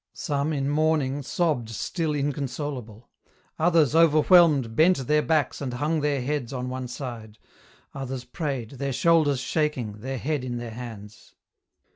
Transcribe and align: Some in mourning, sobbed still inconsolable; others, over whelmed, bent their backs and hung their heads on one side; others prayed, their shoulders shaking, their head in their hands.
Some 0.15 0.51
in 0.51 0.67
mourning, 0.67 1.21
sobbed 1.21 1.69
still 1.69 2.15
inconsolable; 2.15 3.07
others, 3.59 3.93
over 3.93 4.21
whelmed, 4.21 4.75
bent 4.75 5.05
their 5.05 5.21
backs 5.21 5.61
and 5.61 5.75
hung 5.75 6.01
their 6.01 6.23
heads 6.23 6.51
on 6.51 6.69
one 6.69 6.87
side; 6.87 7.37
others 7.93 8.23
prayed, 8.23 8.71
their 8.71 8.93
shoulders 8.93 9.39
shaking, 9.39 9.99
their 9.99 10.17
head 10.17 10.43
in 10.43 10.57
their 10.57 10.71
hands. 10.71 11.35